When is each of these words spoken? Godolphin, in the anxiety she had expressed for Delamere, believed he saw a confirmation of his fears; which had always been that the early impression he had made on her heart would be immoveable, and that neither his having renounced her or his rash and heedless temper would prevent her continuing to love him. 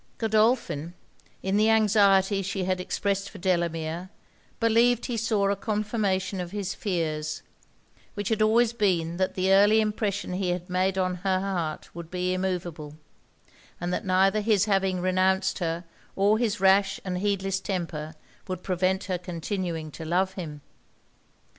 Godolphin, 0.17 0.95
in 1.43 1.57
the 1.57 1.69
anxiety 1.69 2.41
she 2.41 2.63
had 2.63 2.79
expressed 2.79 3.29
for 3.29 3.37
Delamere, 3.37 4.09
believed 4.59 5.05
he 5.05 5.15
saw 5.15 5.49
a 5.51 5.55
confirmation 5.55 6.41
of 6.41 6.49
his 6.49 6.73
fears; 6.73 7.43
which 8.15 8.29
had 8.29 8.41
always 8.41 8.73
been 8.73 9.17
that 9.17 9.35
the 9.35 9.53
early 9.53 9.79
impression 9.79 10.33
he 10.33 10.49
had 10.49 10.67
made 10.71 10.97
on 10.97 11.17
her 11.17 11.39
heart 11.39 11.93
would 11.93 12.09
be 12.09 12.33
immoveable, 12.33 12.97
and 13.79 13.93
that 13.93 14.03
neither 14.03 14.41
his 14.41 14.65
having 14.65 15.01
renounced 15.01 15.59
her 15.59 15.83
or 16.15 16.39
his 16.39 16.59
rash 16.59 16.99
and 17.05 17.19
heedless 17.19 17.59
temper 17.59 18.15
would 18.47 18.63
prevent 18.63 19.03
her 19.03 19.19
continuing 19.19 19.91
to 19.91 20.03
love 20.03 20.33
him. 20.33 20.61